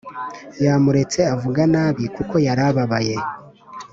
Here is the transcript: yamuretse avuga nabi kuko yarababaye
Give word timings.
yamuretse 0.65 1.19
avuga 1.35 1.61
nabi 1.73 2.03
kuko 2.15 2.35
yarababaye 2.47 3.15